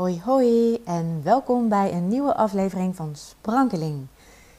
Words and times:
Hoi 0.00 0.20
hoi 0.24 0.82
en 0.84 1.20
welkom 1.24 1.68
bij 1.68 1.92
een 1.92 2.08
nieuwe 2.08 2.34
aflevering 2.34 2.96
van 2.96 3.16
Sprankeling. 3.16 4.06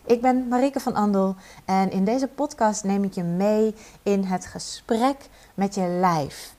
Ik 0.06 0.22
ben 0.22 0.48
Marike 0.48 0.80
van 0.80 0.96
Andel 0.96 1.36
en 1.66 1.92
in 1.92 2.06
deze 2.06 2.28
podcast 2.28 2.84
neem 2.84 3.04
ik 3.04 3.14
je 3.14 3.24
mee 3.24 3.76
in 4.04 4.24
het 4.24 4.46
gesprek 4.46 5.30
met 5.54 5.76
je 5.76 5.88
lijf. 5.88 6.56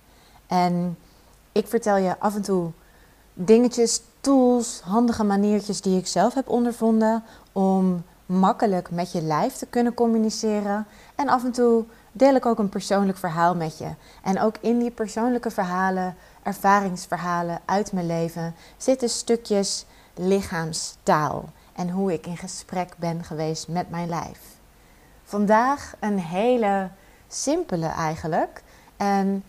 En 0.46 0.98
ik 1.52 1.66
vertel 1.66 1.96
je 1.96 2.18
af 2.18 2.34
en 2.34 2.42
toe 2.42 2.70
dingetjes, 3.34 4.02
tools, 4.20 4.80
handige 4.80 5.24
maniertjes 5.24 5.80
die 5.80 5.98
ik 5.98 6.06
zelf 6.06 6.34
heb 6.34 6.48
ondervonden 6.48 7.24
om 7.52 8.02
makkelijk 8.26 8.90
met 8.90 9.12
je 9.12 9.22
lijf 9.22 9.54
te 9.54 9.66
kunnen 9.66 9.94
communiceren. 9.94 10.86
En 11.14 11.28
af 11.28 11.44
en 11.44 11.52
toe 11.52 11.84
deel 12.12 12.34
ik 12.34 12.46
ook 12.46 12.58
een 12.58 12.68
persoonlijk 12.68 13.18
verhaal 13.18 13.54
met 13.54 13.78
je. 13.78 13.88
En 14.22 14.40
ook 14.40 14.56
in 14.60 14.78
die 14.78 14.90
persoonlijke 14.90 15.50
verhalen, 15.50 16.16
ervaringsverhalen 16.42 17.60
uit 17.64 17.92
mijn 17.92 18.06
leven, 18.06 18.54
zitten 18.76 19.08
stukjes 19.08 19.84
lichaamstaal. 20.14 21.44
En 21.72 21.90
hoe 21.90 22.12
ik 22.12 22.26
in 22.26 22.36
gesprek 22.36 22.94
ben 22.96 23.24
geweest 23.24 23.68
met 23.68 23.90
mijn 23.90 24.08
lijf. 24.08 24.40
Vandaag 25.24 25.94
een 26.00 26.18
hele 26.18 26.90
simpele 27.28 27.86
eigenlijk. 27.86 28.62
En 28.96 29.44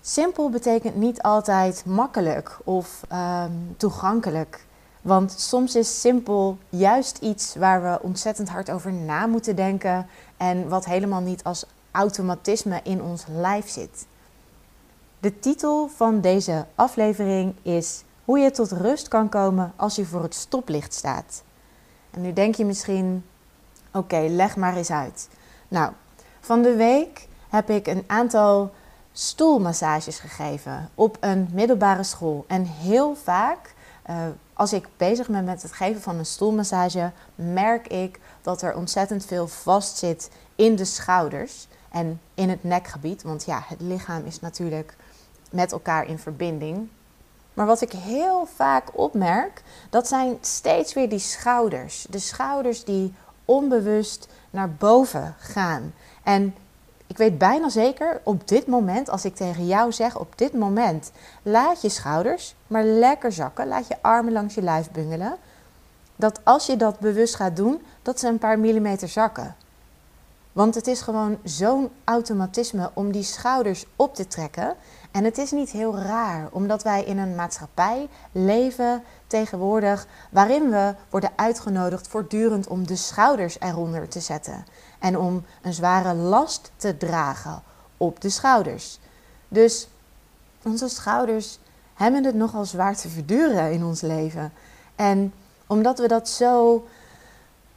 simpel 0.00 0.50
betekent 0.50 0.96
niet 0.96 1.22
altijd 1.22 1.84
makkelijk 1.86 2.58
of 2.64 3.00
um, 3.12 3.74
toegankelijk. 3.76 4.64
Want 5.02 5.32
soms 5.32 5.74
is 5.74 6.00
simpel 6.00 6.58
juist 6.68 7.18
iets 7.18 7.54
waar 7.54 7.82
we 7.82 8.02
ontzettend 8.02 8.48
hard 8.48 8.70
over 8.70 8.92
na 8.92 9.26
moeten 9.26 9.56
denken 9.56 10.06
en 10.36 10.68
wat 10.68 10.84
helemaal 10.84 11.20
niet 11.20 11.44
als 11.44 11.64
automatisme 11.90 12.80
in 12.82 13.02
ons 13.02 13.24
lijf 13.28 13.68
zit. 13.68 14.06
De 15.20 15.38
titel 15.38 15.88
van 15.88 16.20
deze 16.20 16.66
aflevering 16.74 17.54
is 17.62 18.02
Hoe 18.24 18.38
je 18.38 18.50
tot 18.50 18.72
rust 18.72 19.08
kan 19.08 19.28
komen 19.28 19.72
als 19.76 19.96
je 19.96 20.04
voor 20.04 20.22
het 20.22 20.34
stoplicht 20.34 20.94
staat. 20.94 21.42
En 22.10 22.20
nu 22.20 22.32
denk 22.32 22.54
je 22.54 22.64
misschien: 22.64 23.24
oké, 23.92 24.26
leg 24.28 24.56
maar 24.56 24.76
eens 24.76 24.90
uit. 24.90 25.28
Nou, 25.68 25.92
van 26.40 26.62
de 26.62 26.74
week 26.74 27.28
heb 27.48 27.70
ik 27.70 27.86
een 27.86 28.04
aantal 28.06 28.70
stoelmassages 29.12 30.18
gegeven 30.18 30.90
op 30.94 31.16
een 31.20 31.48
middelbare 31.52 32.04
school. 32.04 32.44
En 32.48 32.64
heel 32.64 33.16
vaak, 33.16 33.74
uh, 34.10 34.16
als 34.52 34.72
ik 34.72 34.88
bezig 34.96 35.28
ben 35.28 35.44
met 35.44 35.62
het 35.62 35.72
geven 35.72 36.02
van 36.02 36.18
een 36.18 36.26
stoelmassage, 36.26 37.10
merk 37.34 37.88
ik 37.88 38.20
dat 38.42 38.62
er 38.62 38.74
ontzettend 38.74 39.24
veel 39.24 39.48
vast 39.48 39.96
zit 39.96 40.30
in 40.56 40.76
de 40.76 40.84
schouders 40.84 41.68
en 41.90 42.20
in 42.34 42.48
het 42.48 42.64
nekgebied. 42.64 43.22
Want 43.22 43.44
ja, 43.44 43.62
het 43.66 43.80
lichaam 43.80 44.24
is 44.24 44.40
natuurlijk 44.40 44.96
met 45.50 45.72
elkaar 45.72 46.06
in 46.06 46.18
verbinding. 46.18 46.88
Maar 47.54 47.66
wat 47.66 47.80
ik 47.80 47.92
heel 47.92 48.46
vaak 48.54 48.88
opmerk, 48.92 49.62
dat 49.90 50.08
zijn 50.08 50.38
steeds 50.40 50.94
weer 50.94 51.08
die 51.08 51.18
schouders. 51.18 52.06
De 52.10 52.18
schouders 52.18 52.84
die 52.84 53.14
onbewust 53.44 54.28
naar 54.50 54.70
boven 54.70 55.34
gaan. 55.38 55.94
En 56.22 56.54
ik 57.06 57.16
weet 57.16 57.38
bijna 57.38 57.68
zeker, 57.68 58.20
op 58.24 58.48
dit 58.48 58.66
moment, 58.66 59.10
als 59.10 59.24
ik 59.24 59.34
tegen 59.34 59.66
jou 59.66 59.92
zeg, 59.92 60.18
op 60.18 60.38
dit 60.38 60.52
moment, 60.52 61.12
laat 61.42 61.82
je 61.82 61.88
schouders 61.88 62.54
maar 62.66 62.84
lekker 62.84 63.32
zakken. 63.32 63.66
Laat 63.68 63.86
je 63.88 63.96
armen 64.00 64.32
langs 64.32 64.54
je 64.54 64.62
lijf 64.62 64.90
bungelen. 64.90 65.36
Dat 66.16 66.40
als 66.44 66.66
je 66.66 66.76
dat 66.76 66.98
bewust 66.98 67.34
gaat 67.34 67.56
doen, 67.56 67.82
dat 68.02 68.20
ze 68.20 68.28
een 68.28 68.38
paar 68.38 68.58
millimeter 68.58 69.08
zakken. 69.08 69.56
Want 70.52 70.74
het 70.74 70.86
is 70.86 71.00
gewoon 71.00 71.38
zo'n 71.44 71.90
automatisme 72.04 72.90
om 72.94 73.12
die 73.12 73.22
schouders 73.22 73.86
op 73.96 74.14
te 74.14 74.26
trekken. 74.26 74.74
En 75.10 75.24
het 75.24 75.38
is 75.38 75.50
niet 75.50 75.70
heel 75.70 75.98
raar, 75.98 76.48
omdat 76.50 76.82
wij 76.82 77.04
in 77.04 77.18
een 77.18 77.34
maatschappij 77.34 78.08
leven 78.32 79.02
tegenwoordig 79.26 80.06
waarin 80.30 80.70
we 80.70 80.94
worden 81.10 81.30
uitgenodigd 81.36 82.08
voortdurend 82.08 82.66
om 82.66 82.86
de 82.86 82.96
schouders 82.96 83.60
eronder 83.60 84.08
te 84.08 84.20
zetten 84.20 84.64
en 84.98 85.18
om 85.18 85.44
een 85.62 85.72
zware 85.72 86.14
last 86.14 86.70
te 86.76 86.96
dragen 86.96 87.62
op 87.96 88.20
de 88.20 88.28
schouders. 88.28 88.98
Dus 89.48 89.88
onze 90.62 90.88
schouders 90.88 91.58
hebben 91.94 92.24
het 92.24 92.34
nogal 92.34 92.64
zwaar 92.64 92.96
te 92.96 93.08
verduren 93.08 93.72
in 93.72 93.84
ons 93.84 94.00
leven. 94.00 94.52
En 94.96 95.32
omdat 95.66 95.98
we 95.98 96.08
dat 96.08 96.28
zo 96.28 96.86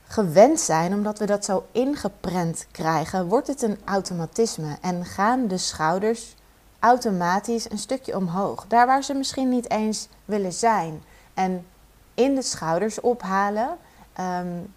gewend 0.03 0.59
zijn, 0.59 0.93
omdat 0.93 1.19
we 1.19 1.25
dat 1.25 1.45
zo 1.45 1.65
ingeprent 1.71 2.67
krijgen, 2.71 3.27
wordt 3.27 3.47
het 3.47 3.61
een 3.61 3.77
automatisme 3.85 4.77
en 4.81 5.05
gaan 5.05 5.47
de 5.47 5.57
schouders 5.57 6.35
automatisch 6.83 7.71
een 7.71 7.77
stukje 7.77 8.15
omhoog. 8.15 8.65
Daar 8.67 8.85
waar 8.85 9.03
ze 9.03 9.13
misschien 9.13 9.49
niet 9.49 9.69
eens 9.69 10.07
willen 10.25 10.53
zijn. 10.53 11.03
En 11.33 11.65
in 12.13 12.35
de 12.35 12.41
schouders 12.41 13.01
ophalen 13.01 13.77
um, 14.19 14.73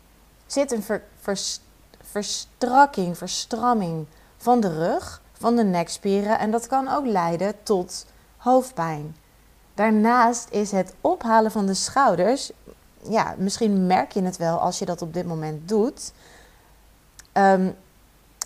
zit 0.47 0.73
een 0.73 0.83
ver, 0.83 1.03
verstrakking, 2.01 3.19
verstramming 3.19 4.07
van 4.37 4.61
de 4.61 4.75
rug, 4.79 5.23
van 5.33 5.57
de 5.57 5.65
nekspieren. 5.65 6.39
En 6.39 6.51
dat 6.51 6.67
kan 6.67 6.89
ook 6.89 7.07
leiden 7.07 7.55
tot 7.63 8.07
hoofdpijn. 8.37 9.17
Daarnaast 9.75 10.51
is 10.51 10.71
het 10.71 10.95
ophalen 11.01 11.51
van 11.51 11.67
de 11.67 11.75
schouders, 11.75 12.51
ja, 13.03 13.35
misschien 13.39 13.87
merk 13.87 14.13
je 14.13 14.23
het 14.23 14.37
wel 14.37 14.59
als 14.59 14.79
je 14.79 14.85
dat 14.85 15.03
op 15.03 15.15
dit 15.15 15.27
moment 15.27 15.69
doet, 15.69 16.13
um, 17.33 17.77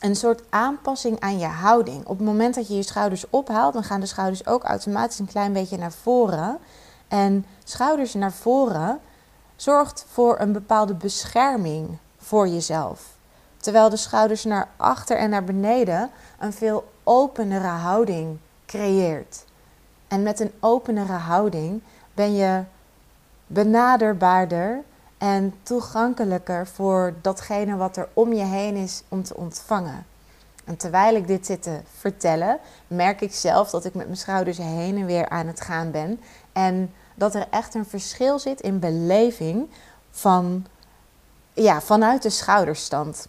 een 0.01 0.17
soort 0.17 0.43
aanpassing 0.49 1.21
aan 1.21 1.39
je 1.39 1.47
houding. 1.47 2.07
Op 2.07 2.19
het 2.19 2.27
moment 2.27 2.55
dat 2.55 2.69
je 2.69 2.75
je 2.75 2.83
schouders 2.83 3.25
ophaalt, 3.31 3.73
dan 3.73 3.85
gaan 3.85 4.01
de 4.01 4.07
schouders 4.07 4.47
ook 4.47 4.65
automatisch 4.65 5.19
een 5.19 5.27
klein 5.27 5.53
beetje 5.53 5.77
naar 5.77 5.93
voren. 5.93 6.59
En 7.09 7.47
schouders 7.65 8.15
naar 8.15 8.33
voren 8.33 9.01
zorgt 9.57 10.05
voor 10.13 10.41
een 10.41 10.53
bepaalde 10.53 10.95
bescherming 10.95 11.99
voor 12.19 12.49
jezelf. 12.49 13.19
Terwijl 13.57 13.89
de 13.89 13.97
schouders 13.97 14.45
naar 14.45 14.69
achter 14.77 15.17
en 15.17 15.31
naar 15.31 15.45
beneden 15.45 16.11
een 16.39 16.53
veel 16.53 16.93
openere 17.05 17.67
houding 17.67 18.39
creëert. 18.67 19.45
En 20.09 20.23
met 20.23 20.41
een 20.41 20.53
openere 20.61 21.13
houding 21.13 21.83
ben 22.15 22.35
je 22.35 22.63
benaderbaarder 23.47 24.83
en 25.21 25.55
toegankelijker 25.63 26.67
voor 26.67 27.15
datgene 27.21 27.77
wat 27.77 27.97
er 27.97 28.09
om 28.13 28.33
je 28.33 28.45
heen 28.45 28.77
is 28.77 29.03
om 29.09 29.23
te 29.23 29.37
ontvangen. 29.37 30.07
En 30.65 30.77
terwijl 30.77 31.15
ik 31.15 31.27
dit 31.27 31.47
zit 31.47 31.63
te 31.63 31.81
vertellen, 31.99 32.59
merk 32.87 33.21
ik 33.21 33.35
zelf 33.35 33.71
dat 33.71 33.85
ik 33.85 33.95
met 33.95 34.07
mijn 34.07 34.19
schouders 34.19 34.59
heen 34.59 34.97
en 34.97 35.07
weer 35.07 35.29
aan 35.29 35.47
het 35.47 35.61
gaan 35.61 35.91
ben. 35.91 36.21
En 36.53 36.93
dat 37.15 37.35
er 37.35 37.47
echt 37.51 37.75
een 37.75 37.87
verschil 37.87 38.39
zit 38.39 38.61
in 38.61 38.79
beleving 38.79 39.71
van, 40.11 40.67
ja, 41.53 41.81
vanuit 41.81 42.23
de 42.23 42.31
schouderstand. 42.31 43.29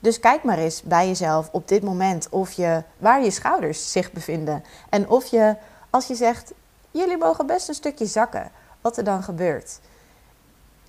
Dus 0.00 0.20
kijk 0.20 0.42
maar 0.42 0.58
eens 0.58 0.82
bij 0.82 1.06
jezelf 1.06 1.48
op 1.52 1.68
dit 1.68 1.82
moment 1.82 2.28
of 2.28 2.52
je, 2.52 2.82
waar 2.98 3.22
je 3.22 3.30
schouders 3.30 3.92
zich 3.92 4.12
bevinden. 4.12 4.64
En 4.88 5.08
of 5.08 5.26
je, 5.26 5.56
als 5.90 6.06
je 6.06 6.14
zegt, 6.14 6.52
jullie 6.90 7.18
mogen 7.18 7.46
best 7.46 7.68
een 7.68 7.74
stukje 7.74 8.06
zakken, 8.06 8.50
wat 8.80 8.96
er 8.96 9.04
dan 9.04 9.22
gebeurt. 9.22 9.80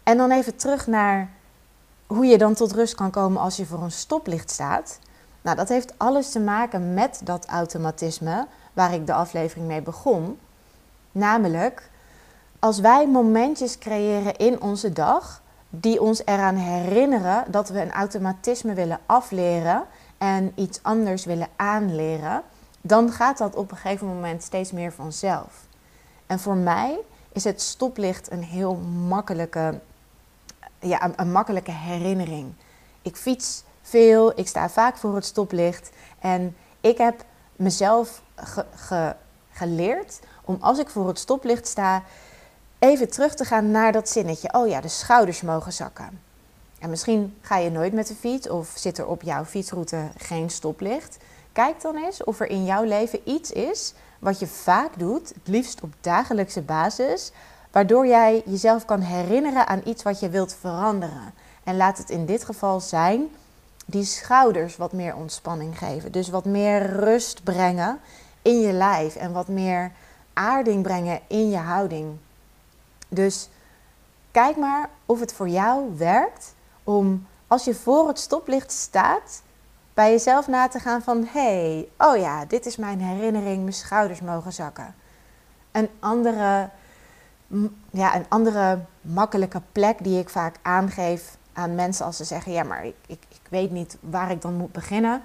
En 0.04 0.18
dan 0.18 0.32
even 0.32 0.56
terug 0.56 0.88
naar 0.88 1.30
hoe 2.08 2.26
je 2.26 2.38
dan 2.38 2.54
tot 2.54 2.72
rust 2.72 2.96
kan 2.96 3.12
komen 3.12 3.42
als 3.42 3.56
je 3.56 3.66
voor 3.66 3.82
een 3.82 3.92
stoplicht 3.92 4.50
staat. 4.52 5.00
Nou, 5.42 5.58
dat 5.58 5.70
heeft 5.70 5.94
alles 5.98 6.32
te 6.32 6.40
maken 6.40 6.94
met 6.94 7.22
dat 7.24 7.46
automatisme 7.46 8.48
waar 8.74 8.94
ik 8.94 9.08
de 9.08 9.14
aflevering 9.14 9.68
mee 9.68 9.82
begon. 9.82 10.40
Namelijk, 11.12 11.90
als 12.60 12.80
wij 12.80 13.08
momentjes 13.08 13.78
creëren 13.78 14.36
in 14.36 14.62
onze 14.62 14.94
dag 14.94 15.42
die 15.70 16.02
ons 16.02 16.22
eraan 16.26 16.56
herinneren 16.56 17.44
dat 17.52 17.70
we 17.70 17.82
een 17.82 17.92
automatisme 17.92 18.74
willen 18.74 19.00
afleren 19.06 19.84
en 20.18 20.52
iets 20.56 20.80
anders 20.84 21.26
willen 21.26 21.48
aanleren, 21.56 22.42
dan 22.82 23.12
gaat 23.12 23.38
dat 23.38 23.56
op 23.56 23.72
een 23.72 23.78
gegeven 23.78 24.08
moment 24.08 24.44
steeds 24.44 24.72
meer 24.72 24.92
vanzelf. 24.92 25.68
En 26.28 26.40
voor 26.40 26.56
mij 26.56 27.00
is 27.32 27.44
het 27.44 27.62
stoplicht 27.62 28.32
een 28.32 28.44
heel 28.44 28.76
makkelijke 29.08 29.80
ja, 30.80 31.12
een, 31.16 31.32
makkelijke 31.32 31.72
herinnering. 31.72 32.54
Ik 33.02 33.16
fiets 33.16 33.64
veel, 33.82 34.40
ik 34.40 34.48
sta 34.48 34.70
vaak 34.70 34.98
voor 34.98 35.16
het 35.16 35.26
stoplicht. 35.26 35.92
En 36.20 36.56
ik 36.82 36.98
heb 36.98 37.26
mezelf 37.56 38.22
geleerd 39.52 40.20
om 40.46 40.58
als 40.60 40.80
ik 40.80 40.90
voor 40.90 41.08
het 41.08 41.20
stoplicht 41.20 41.68
sta, 41.68 42.04
even 42.80 43.10
terug 43.10 43.36
te 43.36 43.46
gaan 43.46 43.72
naar 43.72 43.92
dat 43.92 44.10
zinnetje. 44.10 44.54
Oh 44.54 44.68
ja, 44.68 44.82
de 44.82 44.88
schouders 44.88 45.42
mogen 45.42 45.74
zakken. 45.74 46.22
En 46.80 46.90
misschien 46.90 47.38
ga 47.42 47.58
je 47.58 47.70
nooit 47.70 47.94
met 47.94 48.08
de 48.08 48.16
fiets 48.16 48.50
of 48.50 48.74
zit 48.76 48.98
er 48.98 49.08
op 49.08 49.22
jouw 49.22 49.46
fietsroute 49.46 50.12
geen 50.18 50.50
stoplicht. 50.50 51.18
Kijk 51.52 51.82
dan 51.82 51.96
eens 51.96 52.24
of 52.24 52.40
er 52.40 52.50
in 52.50 52.66
jouw 52.66 52.84
leven 52.84 53.20
iets 53.24 53.52
is 53.52 53.94
wat 54.24 54.40
je 54.40 54.48
vaak 54.48 55.00
doet, 55.00 55.30
het 55.30 55.48
liefst 55.48 55.82
op 55.82 55.94
dagelijkse 56.02 56.62
basis, 56.62 57.32
waardoor 57.74 58.08
jij 58.08 58.42
jezelf 58.46 58.86
kan 58.86 59.00
herinneren 59.00 59.68
aan 59.68 59.82
iets 59.86 60.04
wat 60.04 60.20
je 60.20 60.30
wilt 60.30 60.56
veranderen. 60.60 61.34
En 61.64 61.78
laat 61.78 61.98
het 61.98 62.10
in 62.10 62.26
dit 62.26 62.44
geval 62.44 62.80
zijn 62.80 63.28
die 63.86 64.04
schouders 64.04 64.78
wat 64.78 64.94
meer 64.94 65.16
ontspanning 65.16 65.78
geven. 65.78 66.12
Dus 66.12 66.30
wat 66.30 66.46
meer 66.46 66.86
rust 66.86 67.44
brengen 67.44 68.00
in 68.42 68.60
je 68.60 68.72
lijf 68.72 69.16
en 69.16 69.32
wat 69.32 69.48
meer 69.48 69.92
aarding 70.34 70.84
brengen 70.84 71.20
in 71.28 71.50
je 71.50 71.58
houding. 71.58 72.18
Dus 73.08 73.50
kijk 74.32 74.58
maar 74.58 74.90
of 75.06 75.20
het 75.20 75.34
voor 75.34 75.50
jou 75.50 75.98
werkt 75.98 76.56
om 76.84 77.28
als 77.48 77.64
je 77.64 77.76
voor 77.76 78.08
het 78.08 78.20
stoplicht 78.20 78.72
staat, 78.72 79.42
bij 79.94 80.12
jezelf 80.12 80.48
na 80.48 80.68
te 80.68 80.80
gaan 80.80 81.02
van 81.02 81.28
hé, 81.32 81.40
hey, 81.40 81.88
oh 81.98 82.18
ja, 82.18 82.46
dit 82.46 82.66
is 82.66 82.76
mijn 82.76 83.02
herinnering, 83.02 83.62
mijn 83.62 83.74
schouders 83.74 84.22
mogen 84.22 84.54
zakken. 84.54 84.96
Een 85.72 85.90
andere, 86.00 86.70
ja, 87.92 88.16
een 88.16 88.26
andere 88.30 88.80
makkelijke 89.02 89.62
plek 89.72 90.04
die 90.04 90.20
ik 90.20 90.30
vaak 90.30 90.56
aangeef 90.62 91.38
aan 91.54 91.76
mensen 91.76 92.06
als 92.06 92.18
ze 92.18 92.24
zeggen 92.24 92.52
ja, 92.52 92.64
maar 92.64 92.86
ik, 92.86 92.96
ik, 93.08 93.24
ik 93.30 93.42
weet 93.50 93.72
niet 93.72 93.98
waar 94.00 94.32
ik 94.32 94.42
dan 94.42 94.54
moet 94.54 94.72
beginnen. 94.72 95.22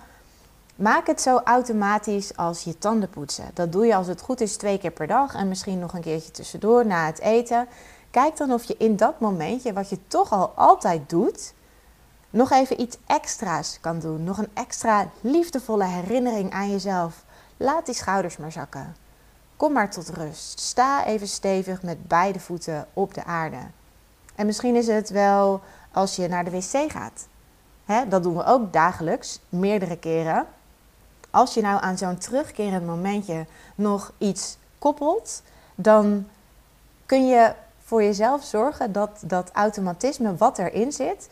Maak 0.76 1.06
het 1.06 1.20
zo 1.20 1.40
automatisch 1.44 2.36
als 2.36 2.62
je 2.62 2.78
tanden 2.78 3.10
poetsen. 3.10 3.50
Dat 3.54 3.72
doe 3.72 3.86
je 3.86 3.94
als 3.94 4.06
het 4.06 4.20
goed 4.20 4.40
is 4.40 4.56
twee 4.56 4.78
keer 4.78 4.90
per 4.90 5.06
dag 5.06 5.34
en 5.34 5.48
misschien 5.48 5.78
nog 5.78 5.94
een 5.94 6.00
keertje 6.00 6.30
tussendoor 6.30 6.86
na 6.86 7.06
het 7.06 7.20
eten. 7.20 7.66
Kijk 8.10 8.36
dan 8.36 8.52
of 8.52 8.64
je 8.64 8.76
in 8.78 8.96
dat 8.96 9.20
momentje, 9.20 9.72
wat 9.72 9.88
je 9.88 9.98
toch 10.06 10.32
al 10.32 10.52
altijd 10.54 11.10
doet, 11.10 11.54
nog 12.30 12.50
even 12.50 12.80
iets 12.80 12.98
extra's 13.06 13.78
kan 13.80 13.98
doen. 13.98 14.24
Nog 14.24 14.38
een 14.38 14.50
extra 14.54 15.08
liefdevolle 15.20 15.84
herinnering 15.84 16.52
aan 16.52 16.70
jezelf. 16.70 17.24
Laat 17.56 17.86
die 17.86 17.94
schouders 17.94 18.36
maar 18.36 18.52
zakken. 18.52 18.94
Kom 19.58 19.72
maar 19.72 19.90
tot 19.90 20.08
rust. 20.08 20.60
Sta 20.60 21.04
even 21.04 21.28
stevig 21.28 21.82
met 21.82 22.08
beide 22.08 22.40
voeten 22.40 22.86
op 22.92 23.14
de 23.14 23.24
aarde. 23.24 23.56
En 24.34 24.46
misschien 24.46 24.76
is 24.76 24.86
het 24.86 25.10
wel 25.10 25.60
als 25.92 26.16
je 26.16 26.28
naar 26.28 26.44
de 26.44 26.50
wc 26.50 26.90
gaat. 26.90 27.28
dat 28.08 28.22
doen 28.22 28.36
we 28.36 28.44
ook 28.44 28.72
dagelijks, 28.72 29.40
meerdere 29.48 29.98
keren. 29.98 30.46
Als 31.30 31.54
je 31.54 31.60
nou 31.60 31.82
aan 31.82 31.98
zo'n 31.98 32.18
terugkerend 32.18 32.86
momentje 32.86 33.46
nog 33.74 34.12
iets 34.18 34.56
koppelt, 34.78 35.42
dan 35.74 36.26
kun 37.06 37.26
je 37.26 37.52
voor 37.84 38.02
jezelf 38.02 38.44
zorgen 38.44 38.92
dat 38.92 39.22
dat 39.24 39.50
automatisme 39.52 40.36
wat 40.36 40.58
erin 40.58 40.92
zit, 40.92 41.28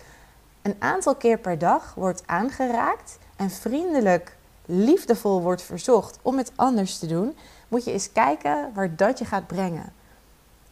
een 0.62 0.76
aantal 0.79 1.14
keer 1.14 1.38
per 1.38 1.58
dag 1.58 1.94
wordt 1.94 2.22
aangeraakt 2.26 3.19
en 3.37 3.50
vriendelijk, 3.50 4.37
liefdevol 4.64 5.43
wordt 5.43 5.62
verzocht 5.62 6.19
om 6.22 6.38
het 6.38 6.52
anders 6.55 6.99
te 6.99 7.06
doen, 7.06 7.37
moet 7.69 7.85
je 7.85 7.93
eens 7.93 8.13
kijken 8.13 8.71
waar 8.75 8.97
dat 8.97 9.19
je 9.19 9.25
gaat 9.25 9.47
brengen. 9.47 9.93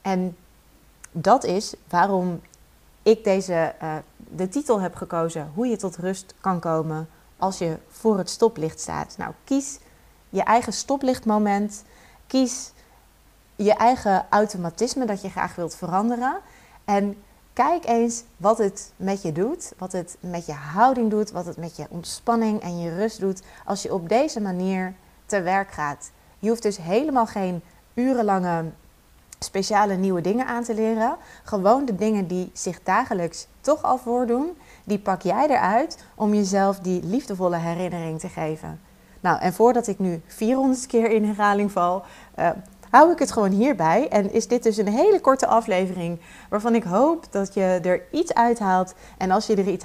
En 0.02 0.37
dat 1.12 1.44
is 1.44 1.75
waarom 1.88 2.41
ik 3.02 3.25
deze, 3.25 3.75
uh, 3.82 3.94
de 4.17 4.49
titel 4.49 4.81
heb 4.81 4.94
gekozen: 4.94 5.50
Hoe 5.55 5.67
je 5.67 5.76
tot 5.76 5.96
rust 5.96 6.35
kan 6.41 6.61
komen 6.61 7.08
als 7.37 7.58
je 7.58 7.76
voor 7.88 8.19
het 8.19 8.31
stoplicht 8.31 8.81
staat. 8.81 9.14
Nou, 9.19 9.32
kies 9.44 9.79
je 10.29 10.43
eigen 10.43 10.73
stoplichtmoment. 10.73 11.85
Kies 12.26 12.73
je 13.56 13.75
eigen 13.75 14.26
automatisme 14.31 15.06
dat 15.06 15.23
je 15.23 15.31
graag 15.31 15.55
wilt 15.55 15.75
veranderen. 15.75 16.41
En 16.85 17.23
kijk 17.52 17.87
eens 17.87 18.25
wat 18.37 18.58
het 18.58 18.93
met 18.96 19.23
je 19.23 19.32
doet, 19.32 19.73
wat 19.79 19.93
het 19.93 20.17
met 20.20 20.46
je 20.46 20.52
houding 20.52 21.11
doet, 21.11 21.31
wat 21.31 21.46
het 21.46 21.56
met 21.56 21.76
je 21.76 21.87
ontspanning 21.88 22.61
en 22.61 22.79
je 22.79 22.94
rust 22.94 23.20
doet 23.20 23.43
als 23.64 23.82
je 23.82 23.94
op 23.94 24.08
deze 24.08 24.41
manier 24.41 24.94
te 25.26 25.43
werk 25.43 25.70
gaat. 25.70 26.11
Je 26.44 26.50
hoeft 26.50 26.62
dus 26.62 26.76
helemaal 26.76 27.26
geen 27.26 27.62
urenlange 27.94 28.64
speciale 29.38 29.94
nieuwe 29.94 30.20
dingen 30.20 30.46
aan 30.46 30.62
te 30.62 30.75
leren. 30.75 31.17
Gewoon 31.44 31.85
de 31.85 31.94
dingen 31.94 32.26
die 32.26 32.50
zich 32.52 32.82
dagelijks 32.82 33.46
toch 33.61 33.82
al 33.82 33.99
voordoen, 33.99 34.56
die 34.85 34.99
pak 34.99 35.23
jij 35.23 35.49
eruit 35.49 36.05
om 36.14 36.35
jezelf 36.35 36.79
die 36.79 37.02
liefdevolle 37.05 37.56
herinnering 37.56 38.20
te 38.20 38.29
geven. 38.29 38.81
Nou, 39.20 39.41
en 39.41 39.52
voordat 39.52 39.87
ik 39.87 39.99
nu 39.99 40.23
400 40.26 40.87
keer 40.87 41.11
in 41.11 41.25
herhaling 41.25 41.73
val, 41.73 42.02
uh, 42.38 42.50
hou 42.91 43.12
ik 43.12 43.19
het 43.19 43.32
gewoon 43.32 43.50
hierbij. 43.50 44.08
En 44.08 44.32
is 44.32 44.49
dit 44.49 44.62
dus 44.62 44.76
een 44.76 44.88
hele 44.88 45.20
korte 45.20 45.46
aflevering 45.46 46.20
waarvan 46.49 46.75
ik 46.75 46.85
hoop 46.85 47.26
dat 47.31 47.55
je 47.55 47.81
er 47.82 48.02
iets 48.11 48.35
uithaalt. 48.35 48.94
En 49.19 49.31
als 49.31 49.46
je 49.46 49.56
er 49.56 49.69
iets 49.69 49.85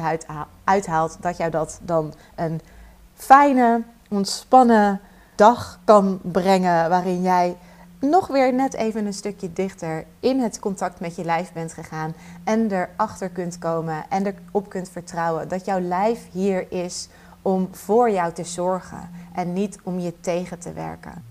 uithaalt, 0.63 1.17
dat 1.21 1.37
jou 1.37 1.51
dat 1.51 1.79
dan 1.83 2.13
een 2.35 2.61
fijne, 3.13 3.83
ontspannen 4.09 5.01
dag 5.39 5.79
kan 5.83 6.19
brengen 6.21 6.89
waarin 6.89 7.21
jij 7.21 7.57
nog 7.99 8.27
weer 8.27 8.53
net 8.53 8.73
even 8.73 9.05
een 9.05 9.13
stukje 9.13 9.53
dichter 9.53 10.05
in 10.19 10.39
het 10.39 10.59
contact 10.59 10.99
met 10.99 11.15
je 11.15 11.23
lijf 11.23 11.53
bent 11.53 11.73
gegaan 11.73 12.13
en 12.43 12.71
erachter 12.71 13.29
kunt 13.29 13.57
komen 13.57 14.05
en 14.09 14.25
erop 14.25 14.69
kunt 14.69 14.89
vertrouwen 14.89 15.47
dat 15.47 15.65
jouw 15.65 15.79
lijf 15.79 16.27
hier 16.31 16.71
is 16.71 17.07
om 17.41 17.67
voor 17.71 18.11
jou 18.11 18.33
te 18.33 18.43
zorgen 18.43 19.09
en 19.33 19.53
niet 19.53 19.79
om 19.83 19.99
je 19.99 20.19
tegen 20.19 20.59
te 20.59 20.73
werken. 20.73 21.23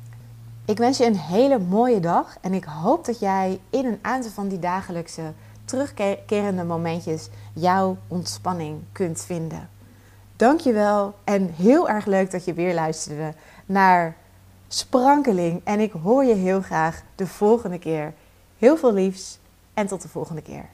Ik 0.64 0.78
wens 0.78 0.98
je 0.98 1.06
een 1.06 1.18
hele 1.18 1.58
mooie 1.58 2.00
dag 2.00 2.36
en 2.40 2.54
ik 2.54 2.64
hoop 2.64 3.04
dat 3.04 3.18
jij 3.18 3.60
in 3.70 3.86
een 3.86 3.98
aantal 4.02 4.30
van 4.30 4.48
die 4.48 4.58
dagelijkse 4.58 5.32
terugkerende 5.64 6.64
momentjes 6.64 7.28
jouw 7.52 7.96
ontspanning 8.06 8.80
kunt 8.92 9.20
vinden. 9.20 9.68
Dankjewel 10.38 11.14
en 11.24 11.54
heel 11.56 11.88
erg 11.88 12.06
leuk 12.06 12.30
dat 12.30 12.44
je 12.44 12.52
weer 12.52 12.74
luisterde 12.74 13.34
naar 13.66 14.16
sprankeling. 14.68 15.60
En 15.64 15.80
ik 15.80 15.92
hoor 15.92 16.24
je 16.24 16.34
heel 16.34 16.60
graag 16.60 17.02
de 17.14 17.26
volgende 17.26 17.78
keer. 17.78 18.12
Heel 18.58 18.76
veel 18.76 18.92
liefs 18.92 19.38
en 19.74 19.86
tot 19.86 20.02
de 20.02 20.08
volgende 20.08 20.42
keer. 20.42 20.68